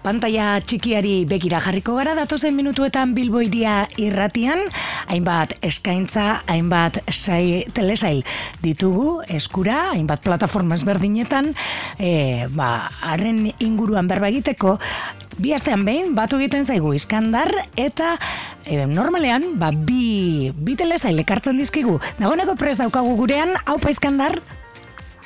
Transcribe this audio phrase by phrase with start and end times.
[0.00, 4.62] Pantaia txikiari begira jarriko gara datozen minutuetan bilboiria irratian,
[5.12, 8.22] hainbat eskaintza, hainbat sai, telesail
[8.64, 11.50] ditugu eskura, hainbat plataforma ezberdinetan,
[12.00, 14.78] e, ba, arren inguruan berba egiteko,
[15.36, 18.14] bi astean behin batu egiten zaigu iskandar eta
[18.64, 21.98] e, normalean ba, bi, bi telesail ekartzen dizkigu.
[22.16, 24.40] Dagoeneko prest daukagu gurean, haupa iskandar?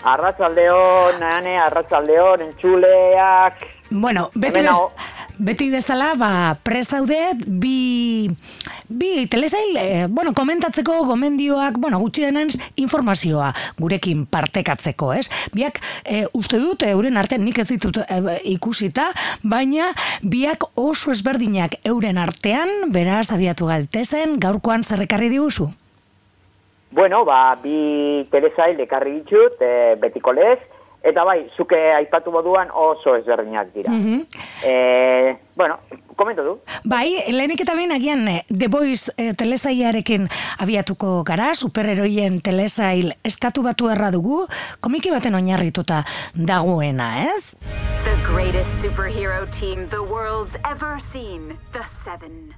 [0.05, 3.63] Arratzaldeon, nane, arratzaldeon, entxuleak,
[3.97, 4.71] Bueno, beti, bez,
[5.39, 8.27] beti bezala, ba, prestaude, bi,
[8.89, 15.29] bi telesail, eh, bueno, komentatzeko gomendioak, bueno, gutxi denez, informazioa gurekin partekatzeko, ez?
[15.55, 19.13] Biak, eh, uste dut, euren artean, nik ez ditut eh, ikusita,
[19.47, 25.71] baina biak oso ezberdinak euren artean, beraz, abiatu gaitezen, gaurkoan zerrekarri diguzu?
[26.91, 30.59] Bueno, ba, bi telesail ekarri ditut, eh, betiko lez,
[31.05, 33.91] Eta bai, zuke aipatu moduan oso ezberdinak dira.
[33.93, 35.39] Mm -hmm.
[35.57, 35.79] bueno,
[36.17, 36.61] komento du.
[36.85, 43.63] Bai, lehenik eta behin agian eh, The Voice e, telesaiarekin abiatuko gara, superheroien telesail estatu
[43.63, 44.45] batu erra dugu,
[44.81, 47.57] komiki baten oinarrituta dagoena, ez?
[48.05, 52.55] The greatest superhero team the world's ever seen, The Seven.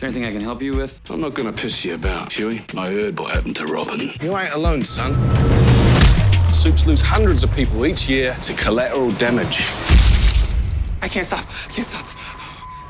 [0.00, 0.98] There anything I can help you with?
[1.10, 2.62] I'm not gonna piss you about, Huey.
[2.74, 4.10] I heard what happened to Robin.
[4.22, 5.14] You ain't alone, son.
[6.48, 9.66] Soups lose hundreds of people each year to collateral damage.
[11.02, 11.46] I can't stop.
[11.68, 12.06] I can't stop.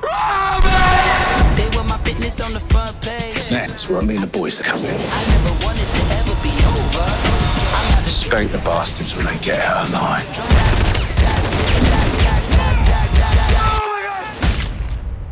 [0.03, 1.57] Robin!
[1.57, 3.49] They were my business on the front page.
[3.49, 4.87] That's where I mean the boys are coming.
[4.89, 8.09] I never wanted to ever be over.
[8.09, 10.90] Spank the bastards when they get out of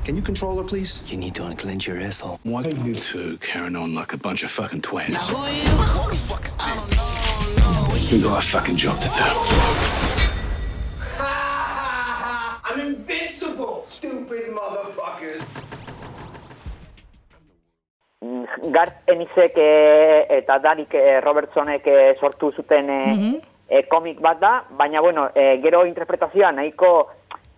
[0.09, 1.05] Can you control her, please?
[1.07, 2.41] You need to unclench your asshole.
[2.43, 5.13] Why are you two carrying on like a bunch of fucking twins?
[5.13, 5.69] Now, who are you?
[5.69, 8.11] Who the fuck is this?
[8.11, 9.21] We got a fucking job to do.
[11.21, 15.45] I'm invincible, stupid motherfuckers.
[18.73, 23.41] Gart Enizek eh, eta Darik eh, Robertsonek eh, sortu zuten mm -hmm.
[23.69, 27.11] e, komik bat da, baina bueno, e, gero interpretazioa nahiko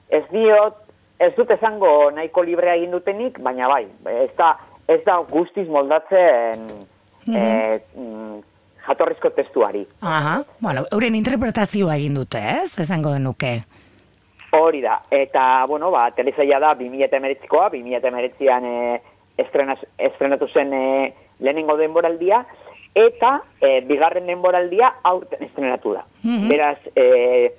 [0.09, 0.90] ez diot
[1.21, 4.55] ez dut esango nahiko librea egin dutenik, baina bai, ez da,
[4.89, 6.65] ez da guztiz moldatzen
[7.27, 8.43] mm -hmm.
[8.87, 9.87] jatorrizko testuari.
[10.01, 12.79] Aha, bueno, euren interpretazioa egin dute, ez?
[12.81, 13.61] Esango denuke.
[14.53, 19.01] Hori da, eta, bueno, ba, telesaia da 2008koa, 2008an e,
[19.99, 22.45] estrenatu zen e, lehenengo denboraldia,
[22.95, 26.05] eta e, bigarren denboraldia aurten estrenatu da.
[26.23, 27.53] Mm Beraz, e,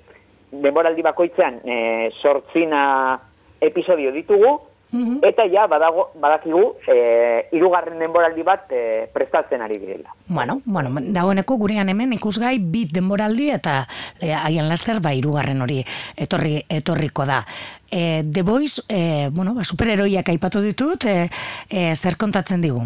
[0.50, 3.20] denboraldi bakoitzean e, sortzina
[3.62, 4.60] episodio ditugu,
[4.92, 5.20] mhm.
[5.24, 10.14] eta ja badago, badakigu e, irugarren denboraldi bat e, prestatzen ari direla.
[10.28, 13.82] Bueno, bueno, dagoeneko gurean hemen ikusgai bit denboraldi eta
[14.20, 15.80] e, haien laster ba irugarren hori
[16.16, 17.42] etorri, etorriko da.
[17.90, 21.28] E, The Boys, e, bueno, ba, superheroiak aipatu ditut, e,
[21.68, 22.82] e, zer kontatzen digu?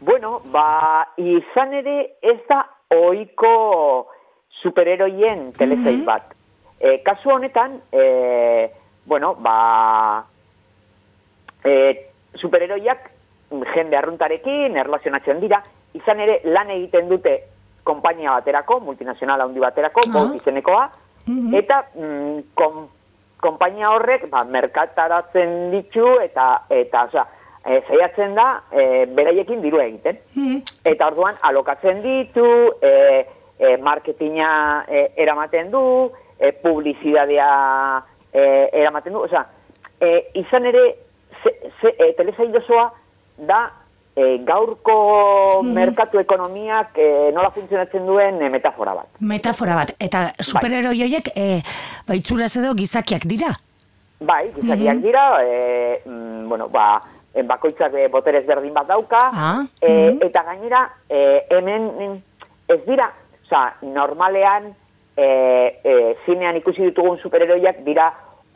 [0.00, 2.62] Bueno, ba, izan ere ez da
[2.94, 4.08] oiko
[4.62, 6.34] superheroien telesail mm bat.
[6.78, 8.70] E, kasu honetan, e,
[9.08, 10.26] bueno, ba,
[11.64, 11.74] e,
[12.36, 13.10] superheroiak
[13.74, 15.62] jende arruntarekin erlazionatzen dira,
[15.96, 17.38] izan ere lan egiten dute
[17.88, 20.36] konpainia baterako, multinazional handi baterako, uh -huh.
[20.36, 20.90] izenekoa,
[21.26, 21.54] mhm.
[21.54, 22.88] eta mm, kon,
[23.40, 27.24] konpainia horrek ba, merkataratzen ditu eta, eta oza,
[27.64, 30.20] e, zaiatzen da e, beraiekin diru egiten.
[30.34, 30.62] Mhm.
[30.84, 32.46] Eta orduan alokatzen ditu,
[32.82, 33.26] e,
[33.58, 37.50] e, marketinga e, eramaten du, e, publizidadea
[38.38, 39.44] e, eramaten du, oza,
[40.00, 40.84] e, izan ere,
[41.42, 42.54] ze, ze, e, telesail
[43.48, 43.60] da
[44.14, 44.96] e, gaurko
[45.62, 45.74] hmm.
[45.74, 49.10] merkatu ekonomiak e, nola funtzionatzen duen e, metafora bat.
[49.20, 51.60] Metafora bat, eta superheroioiek e,
[52.08, 53.52] baitzura edo gizakiak dira?
[54.18, 55.04] Bai, gizakiak hmm.
[55.04, 56.88] dira, e, mm, bueno, ba,
[57.46, 60.26] bakoitzak boterez berdin bat dauka, ah, e, hmm.
[60.26, 62.18] eta gainera, e, hemen
[62.68, 63.12] ez dira,
[63.44, 64.72] oza, normalean,
[65.18, 65.26] e,
[65.82, 65.92] e,
[66.26, 68.08] zinean ikusi ditugun superheroiak dira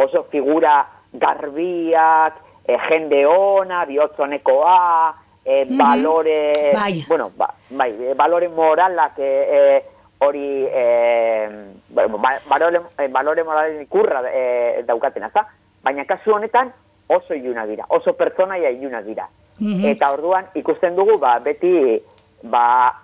[0.05, 2.35] oso figura garbiak,
[2.67, 5.15] e, jende ona, bihotzonekoa,
[5.45, 7.05] e, mm balore, bai.
[7.09, 9.83] bueno, ba, bai, e, balore moralak e, e,
[10.19, 11.49] hori, e,
[11.89, 12.07] ba,
[12.49, 15.47] balore, balore moralen ikurra e, daukaten, azta?
[15.83, 16.73] Baina kasu honetan
[17.09, 19.29] oso iluna dira, oso pertsonaia iluna dira.
[19.59, 22.01] Mm Eta orduan ikusten dugu, ba, beti,
[22.43, 22.95] ba,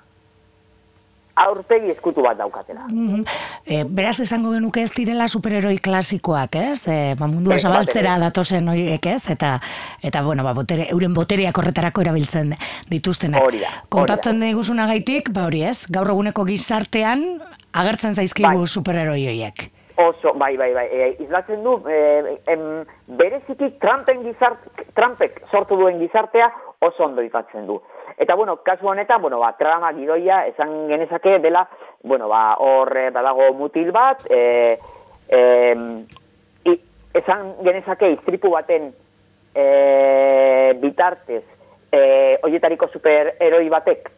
[1.45, 2.87] aurtegi eskutu bat daukatela.
[2.89, 3.25] Mm
[3.69, 6.87] beraz esango genuke ez direla superheroi klasikoak, ez?
[6.89, 9.31] E, ba, mundua zabaltzera datozen horiek, ez?
[9.35, 9.59] Eta,
[10.03, 12.55] eta bueno, ba, botere, euren boteriak horretarako erabiltzen
[12.89, 13.45] dituztenak.
[13.45, 13.75] Hori da.
[13.93, 17.27] Kontatzen diguzuna gaitik, ba hori ez, gaur eguneko gizartean
[17.77, 18.71] agertzen zaizkigu bai.
[18.79, 19.69] superheroi horiek.
[19.99, 22.65] Oso, bai, bai, bai, e, izlatzen du, e, em,
[23.19, 24.63] bereziki Trumpen gizart,
[24.95, 27.81] Trumpek sortu duen gizartea oso ondo izatzen du.
[28.19, 31.69] Eta, bueno, kasu honetan, bueno, ba, trama gidoia, esan genezake dela,
[32.03, 34.79] bueno, ba, hor eh, badago mutil bat, e,
[35.29, 35.41] e,
[36.65, 36.75] i,
[37.15, 38.91] esan genezake iztripu baten
[39.55, 41.45] e, bitartez,
[41.93, 42.01] e,
[42.43, 44.11] oietariko superheroi batek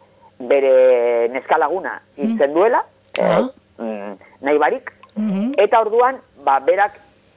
[0.48, 2.84] bere neskalaguna hiltzen duela,
[3.20, 3.42] Ah.
[3.44, 5.54] e, mm, nahi barik, Mhm.
[5.58, 6.92] Eta orduan, ba, berak,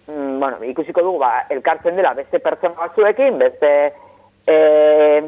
[0.08, 3.94] mm, bueno, ikusiko dugu, ba, elkartzen dela beste pertsona batzuekin, beste
[4.48, 5.24] e,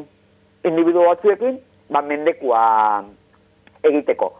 [0.66, 1.60] individu batzuekin,
[1.90, 3.04] ba, mendekua
[3.82, 4.32] egiteko.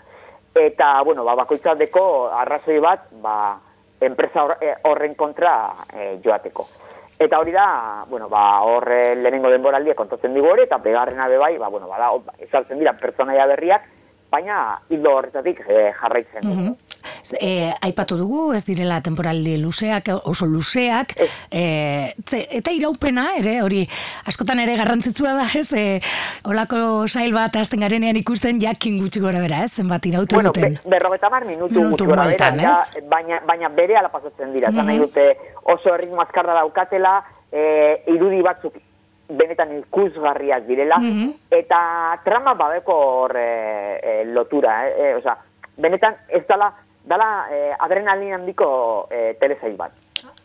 [0.56, 3.58] Eta, bueno, ba, bakoitzateko arrazoi bat, ba,
[4.00, 6.66] enpresa hor- eh, horren kontra e, joateko.
[7.18, 11.68] Eta hori da, bueno, ba, horre lehenengo denboraldia kontatzen digu hori, eta begarrena bebai, ba,
[11.68, 12.10] bueno, bada,
[12.44, 13.86] ezartzen dira pertsonaia berriak,
[14.30, 16.42] baina hildo horretatik eh, jarraitzen.
[16.42, 16.54] du.
[16.54, 16.76] Mhm.
[17.40, 21.14] E, aipatu dugu, ez direla temporaldi luzeak, oso luzeak,
[21.50, 23.88] e, ze- eta iraupena ere, hori
[24.26, 26.00] askotan ere garrantzitsua da, ez, e,
[26.44, 30.78] olako sail bat hasten garenean ikusten jakin gutxi gora bera, ez, zenbat irauten Bueno, duten.
[30.84, 32.94] be, berrogeta mar minutu, Minutu gutxi gora bueltan, bera, ez?
[33.02, 34.70] ja, baina, baina bere ala pasatzen dira.
[34.70, 34.86] Mm Mhm.
[34.86, 38.74] nahi dute oso erritmo azkarra daukatela, e, irudi batzuk
[39.28, 41.32] benetan ikusgarriak direla, Mhm.
[41.50, 44.94] eta trama babeko hor e, e, lotura, eh?
[45.10, 45.36] e, osea,
[45.76, 46.72] benetan ez dala,
[47.06, 49.92] dala e, adrenalin handiko e, telesail bat.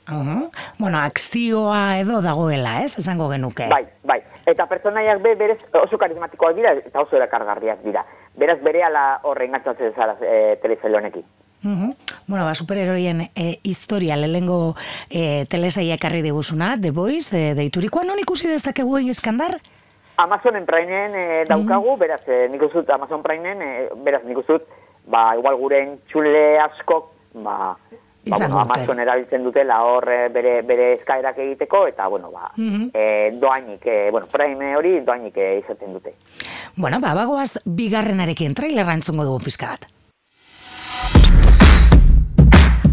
[0.09, 0.49] Mhm.
[0.77, 3.67] Bueno, akzioa edo dagoela, ez, esango genuke.
[3.69, 4.19] Bai, bai.
[4.45, 8.03] Eta pertsonaiak be berez oso karismatikoak dira eta oso erakargarriak dira.
[8.35, 11.23] Beraz berehala horre engatzatzen zara e, telesail honekin.
[11.63, 11.93] Mhm.
[12.27, 14.75] Bueno, ba, superheroien e, historia lehengo
[15.09, 19.59] e, telesaia ekarri diguzuna, The Boys, e, deiturikoa, non ikusi dezakegu egin eskandar?
[20.17, 24.65] Amazonen Primeen e, daukagu, beraz, e, nik dut Amazon Primeen, e, beraz, nik dut,
[25.07, 27.75] ba, igual guren txule askok, ba,
[28.25, 28.59] ba bueno.
[28.59, 32.91] Amazon erabiltzen dutela hor e, bere, bere eskaerak egiteko, eta, bueno, ba, Mhm.
[32.93, 36.13] e, doainik, e, bueno, Prime hori doainik e, izaten dute.
[36.75, 39.85] Bueno, ba, bagoaz bigarrenarekin trailerra entzungo dugu pizka bat.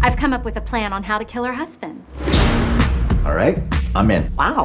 [0.01, 2.09] I've come up with a plan on how to kill her husbands.
[3.25, 3.57] All right,
[3.95, 4.31] I'm in.
[4.37, 4.63] Wow.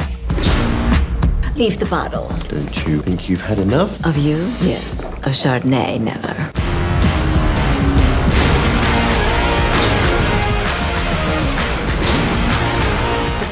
[1.57, 2.29] Leave the bottle.
[2.49, 3.99] Don't you think you've had enough?
[4.05, 4.37] Of you?
[4.63, 5.11] Yes.
[5.25, 6.35] Of Chardonnay, never.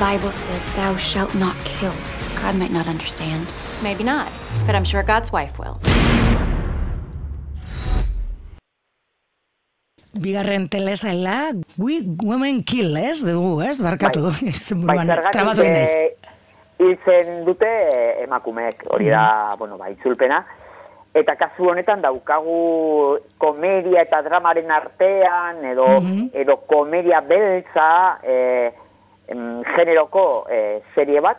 [0.03, 1.95] Bible says, Thou shalt not kill.
[2.43, 3.47] God might not understand.
[3.83, 4.29] Maybe not,
[4.67, 5.79] but I'm sure God's wife will.
[10.13, 13.23] Bigarren telesaila, We Women Kill, ez?
[13.25, 13.81] Dugu, ez?
[13.83, 14.27] Barkatu.
[14.29, 14.53] Bai,
[14.83, 15.95] buruan, zergatik, trabatu egin naiz.
[15.95, 16.33] e,
[16.83, 19.59] hiltzen dute e, emakumeek, hori da, Mm-hmm.
[19.63, 20.43] bueno, ba, itzulpena.
[21.15, 22.59] Eta kasu honetan daukagu
[23.41, 26.29] komedia eta dramaren artean, edo, Mm-hmm.
[26.45, 27.89] edo komedia beltza
[28.23, 28.37] e,
[29.29, 31.39] em, generoko e, serie bat,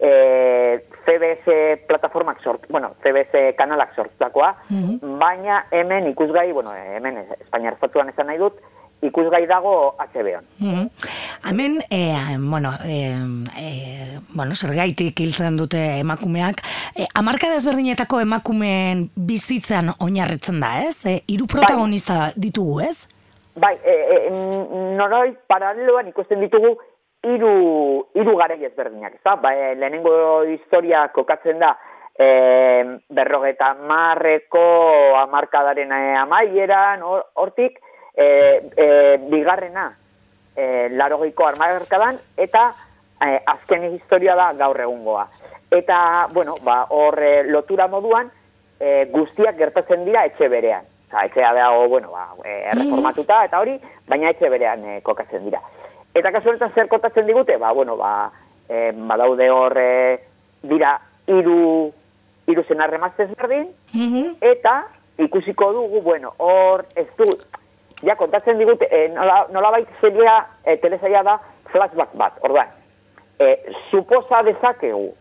[0.00, 5.18] e, CBS plataformak sort, bueno, CBS kanalak sortutakoa, Mm-hmm.
[5.18, 8.58] baina hemen ikusgai, bueno, hemen Espainiar estatuan esan nahi dut,
[9.02, 10.44] ikusgai dago HBO-n.
[10.58, 10.90] Mhm.
[11.44, 13.16] Hemen, e, bueno, e,
[13.58, 16.62] e, bueno, zergaitik hiltzen dute emakumeak,
[16.94, 21.04] e, amarka desberdinetako emakumeen bizitzan oinarritzen da, ez?
[21.06, 23.08] E, hiru protagonista ditugu, ez?
[23.58, 24.30] Bai, e, e,
[24.96, 26.76] noroi paraleloan ikusten ditugu
[27.22, 29.36] hiru hiru garai ezberdinak, ezta?
[29.36, 31.76] Ba, e, lehenengo historia kokatzen da
[32.18, 37.78] e, berrogeta marreko amarkadaren e, amaieran, hor- hortik,
[38.14, 38.26] e,
[38.76, 38.86] e,
[39.30, 39.88] bigarrena
[40.56, 42.68] e, larogeiko armarkadan, eta
[43.22, 45.28] e, azken historia da gaur egungoa.
[45.72, 48.30] Eta, bueno, ba, hor e, lotura moduan,
[48.80, 50.84] e, guztiak gertatzen dira etxe berean.
[51.12, 55.60] Osa, etxea dago, bueno, ba, e, erreformatuta eta hori, baina etxe berean e, kokatzen dira.
[56.14, 57.56] Eta kasu honetan zer kotatzen digute?
[57.56, 58.30] Ba, bueno, ba,
[58.68, 60.20] e, badaude hor e,
[60.62, 61.92] dira hiru
[62.46, 64.36] hiru senarre maztez berdin, Mhm.
[64.40, 64.86] eta
[65.18, 67.24] ikusiko dugu, bueno, hor ez du,
[68.02, 71.38] ja kontatzen digute, e, nola, nolabait seria e, telesaia da
[71.70, 72.68] flashback bat, orduan,
[73.38, 75.14] e, suposa dezakegu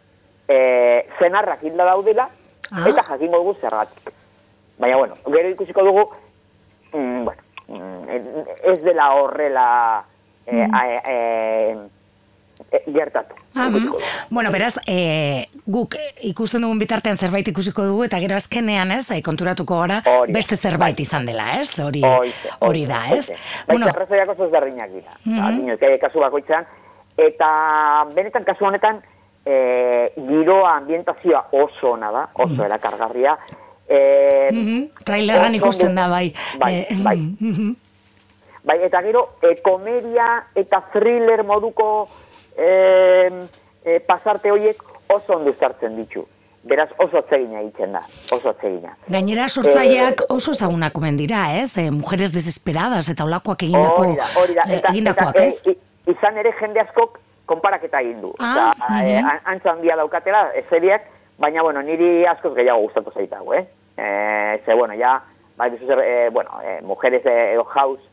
[0.48, 2.30] e, zenarrak hilda daudela,
[2.72, 2.86] Ah.
[2.88, 4.14] eta jakingo dugu zergatik.
[4.80, 6.06] Baina, bueno, gero ikusiko dugu,
[6.94, 8.10] mm, bueno, mm,
[8.64, 10.04] ez dela horrela
[10.46, 11.78] e, a, e,
[12.72, 13.36] e, gertatu.
[13.54, 13.94] Ah, mm.
[14.30, 19.80] bueno, beraz, e, guk ikusten dugun bitartean zerbait ikusiko dugu, eta gero azkenean, ez, konturatuko
[19.84, 21.70] gara, Hori beste zerbait izan dela, ez?
[21.80, 22.04] Hori,
[22.60, 23.28] hori da, ez?
[23.30, 23.40] Bai,
[23.76, 25.18] Bueno, arrazoiak oso ezberdinak dira.
[25.26, 25.40] Mm.
[25.40, 26.00] -hmm.
[26.00, 26.66] kasu bakoitzean.
[27.18, 27.50] Eta
[28.16, 29.02] benetan kasu honetan,
[29.46, 33.38] e, giroa, ambientazioa oso ona da, oso erakargarria.
[33.88, 36.34] E, mhm, trailerran oso ikusten da, bai.
[36.60, 37.18] Bai, bai.
[37.18, 37.76] mhm.
[38.64, 42.08] Bai, eta gero, e, komedia eta thriller moduko
[42.58, 43.32] e,
[43.84, 46.26] e, pasarte horiek oso ondo sartzen ditu.
[46.64, 48.92] Beraz, oso atzegina egiten da, oso atzegina.
[49.10, 51.72] Gainera, sortzaileak oso ezagunak omen dira, ez?
[51.82, 54.66] E, mujeres desesperadas eta olakoak egindako, Hori da, hori da.
[54.70, 55.62] eh, Eta, egindakoak, eta, ez?
[55.66, 57.18] e, izan ere jende askok
[57.50, 58.36] konparaketa egin du.
[58.38, 61.10] Ah, Eta, e, an- antza handia daukatela, e, seriak,
[61.42, 63.66] baina, bueno, niri askoz gehiago gustatu zaitago, eh?
[63.98, 65.16] E, ze, bueno, ja,
[65.58, 68.04] bai, duzu zer, e, bueno, e, mujeres e, house,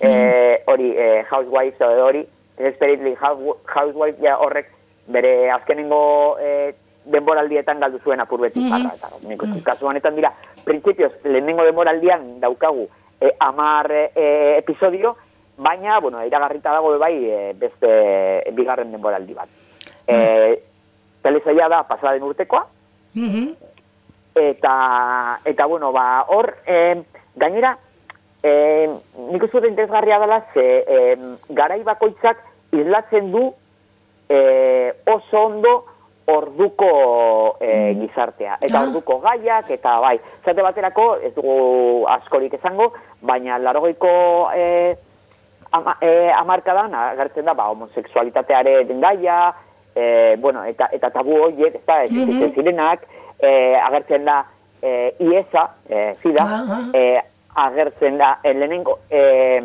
[0.00, 2.26] e, hori, e, housewives edo hori,
[2.58, 4.70] desperately house- housewives, ja, horrek,
[5.06, 6.74] bere azkenengo e,
[7.08, 10.32] denboraldietan galdu zuen apur beti parra, eta nik uste, kasu honetan dira,
[10.64, 12.88] printzipioz, lehenengo denboraldian daukagu
[13.20, 15.16] e, amar e, episodio,
[15.56, 19.48] baina, bueno, iragarrita dago bai e, beste bigarren denboraldi bat.
[20.06, 20.62] E,
[21.22, 22.66] telesaia da pasaden urtekoa,
[23.14, 23.54] Mhm.
[24.34, 27.02] eta, eta bueno, ba, hor, e,
[27.36, 27.78] gainera,
[28.42, 28.88] e,
[29.32, 31.16] nik uste dut interesgarria dela, ze e,
[31.50, 32.38] garai bakoitzak
[32.72, 33.52] islatzen du
[34.28, 35.84] e, oso ondo
[36.28, 38.58] orduko e, gizartea.
[38.60, 38.82] Eta Ah.
[38.86, 42.92] orduko gaiak, eta bai, zate baterako, ez dugu askorik esango,
[43.22, 44.96] baina larogeiko e,
[45.72, 49.54] ama, e, amarkadan agertzen da, ba, homoseksualitatearen gaia,
[49.96, 53.08] e, bueno, eta, eta tabu horiek, ez da, existitzen zirenak,
[53.40, 54.44] e, agertzen da
[54.82, 56.84] e, iesa, e, zida, Ah, ah.
[56.92, 57.22] e,
[57.54, 59.60] agertzen da, e, lehenengo, e,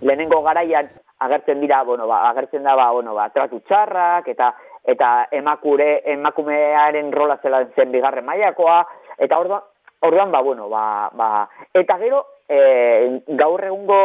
[0.00, 4.54] lehenengo garaian agertzen dira, bueno, ba, agertzen da, ba, bueno, ba, tratu txarrak, eta
[4.86, 8.84] eta emakure, emakumearen rola zela zen bigarren mailakoa,
[9.18, 9.64] eta orduan,
[10.06, 14.00] orduan ba, bueno, ba, ba, eta gero, e, gaur egungo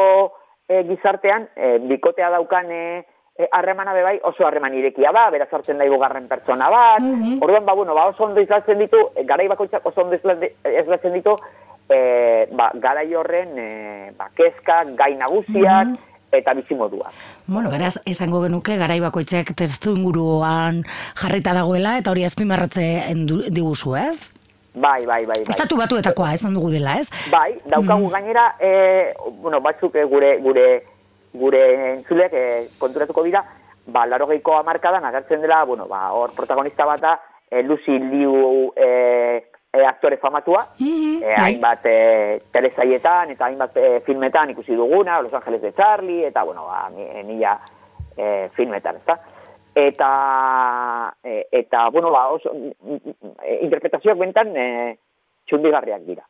[0.67, 2.83] e, gizartean, e, bikotea daukan e,
[3.37, 7.05] e, harremana bebai oso harreman irekia da, beraz hartzen da hirugarren pertsona bat,
[7.39, 11.37] orduan, ba, bueno, ba, oso ondo izlatzen ditu, e, garai bakoitzak oso ondo izlatzen ditu,
[11.89, 15.95] e, ba, garai horren e, ba, kezkak, gai nagusiak,
[16.31, 17.11] eta bizimoduak.
[17.47, 20.83] Bueno, beraz, esango genuke garai bakoitzak testu inguruan
[21.19, 24.29] jarrita dagoela eta hori azpimarratzen du- diguzu, ez?
[24.73, 25.49] Bai, bai, bai, bai.
[25.51, 27.09] Estatu batuetakoa esan dugu dela, ez?
[27.29, 29.11] Bai, daukagu gainera, e,
[29.41, 30.67] bueno, batzuk e, gure gure
[31.33, 31.63] gure
[31.97, 32.45] entzulek e,
[32.79, 33.43] konturatuko dira,
[33.87, 37.13] ba, larogeiko amarkadan agertzen dela, bueno, ba, hor protagonista bat da,
[37.49, 41.35] e, Lucy Liu e, e, aktore famatua, Mhm, e, bai.
[41.53, 46.65] hainbat e, telesaietan eta hainbat e, filmetan ikusi duguna, Los Angeles de Charlie, eta, bueno,
[46.65, 47.59] ba, mila
[48.17, 49.19] e, filmetan, ezta?
[49.73, 54.97] Eta, e, eta bueno, ba, oso, mm, mm, e, interpretazioak bentan e,
[55.47, 56.25] txundigarriak dira.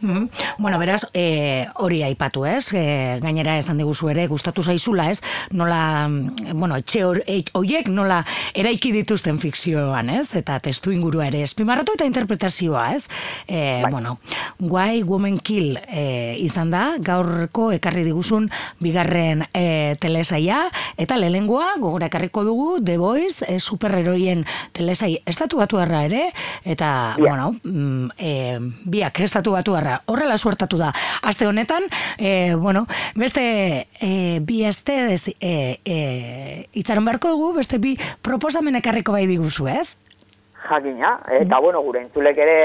[0.00, 0.28] Mhm.
[0.58, 2.72] Bueno, beraz, e, hori aipatu, ez?
[2.72, 5.20] E, gainera esan diguzu ere, gustatu zaizula, ez?
[5.50, 6.08] Nola,
[6.54, 8.24] bueno, etxe hor- e- horiek nola
[8.54, 10.34] eraiki dituzten fikzioan, ez?
[10.38, 13.08] Eta testu ingurua ere espimarratu eta interpretazioa, ez?
[13.48, 14.18] E, bueno,
[14.60, 20.60] Why Woman Kill e, izan da, gaurko ekarri diguzun bigarren e, telesaia,
[20.96, 26.28] eta lehengoa gogora ekarriko dugu The Voice e, superheroien telesai estatu batu ere,
[26.64, 27.24] eta, Ja.
[27.24, 29.52] bueno, mm, e, biak estatu
[29.88, 30.92] batu horrela suertatu da.
[31.22, 31.84] Aste honetan,
[32.18, 38.76] e, bueno, beste e, bi aste ez, e, e, itxaron beharko dugu, beste bi proposamen
[38.76, 39.98] ekarriko bai diguzu, ez?
[40.68, 42.58] Jakina, eta bueno, gure entzulek ere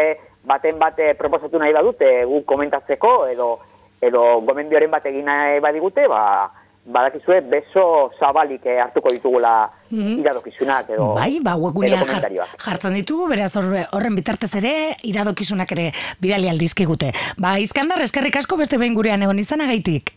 [0.44, 3.60] baten bate proposatu nahi badute gu komentatzeko edo
[4.03, 6.51] edo gomendioren bat egin nahi badigute, ba,
[6.86, 9.54] badakizue beso zabalik eh, hartuko ditugula
[9.94, 12.25] iradokizunak edo, bai, ba, webgunean jar,
[12.60, 14.74] jartzen ditugu, beraz horre, horren bitartez ere,
[15.08, 17.13] iradokizunak ere bidali aldizkigute.
[17.38, 20.16] Ba, izkandar, eskerrik asko beste behin gurean egon izanagaitik.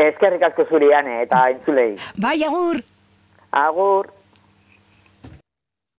[0.00, 1.92] Eskerrik asko zurian eta entzulei.
[2.16, 2.80] Bai, agur!
[3.50, 4.19] Agur!